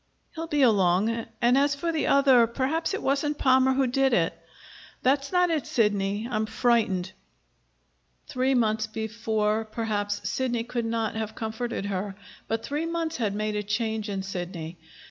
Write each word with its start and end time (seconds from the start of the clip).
"He'll 0.33 0.47
be 0.47 0.63
along. 0.63 1.27
And 1.43 1.55
as 1.55 1.75
for 1.75 1.91
the 1.91 2.07
other 2.07 2.47
perhaps 2.47 2.95
it 2.95 3.03
wasn't 3.03 3.37
Palmer 3.37 3.73
who 3.75 3.85
did 3.85 4.13
it." 4.13 4.33
"That's 5.03 5.31
not 5.31 5.51
it, 5.51 5.67
Sidney. 5.67 6.27
I'm 6.27 6.47
frightened." 6.47 7.11
Three 8.25 8.55
months 8.55 8.87
before, 8.87 9.63
perhaps, 9.63 10.27
Sidney 10.27 10.63
could 10.63 10.85
not 10.85 11.13
have 11.13 11.35
comforted 11.35 11.85
her; 11.85 12.15
but 12.47 12.65
three 12.65 12.87
months 12.87 13.17
had 13.17 13.35
made 13.35 13.55
a 13.55 13.61
change 13.61 14.09
in 14.09 14.23
Sidney. 14.23 14.79